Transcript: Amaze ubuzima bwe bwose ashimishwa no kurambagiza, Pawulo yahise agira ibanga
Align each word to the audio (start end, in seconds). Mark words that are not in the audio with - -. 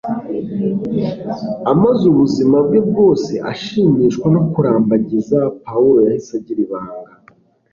Amaze 1.71 2.03
ubuzima 2.11 2.57
bwe 2.65 2.79
bwose 2.89 3.31
ashimishwa 3.51 4.27
no 4.35 4.41
kurambagiza, 4.51 5.37
Pawulo 5.65 5.99
yahise 6.07 6.31
agira 6.39 6.59
ibanga 6.65 7.13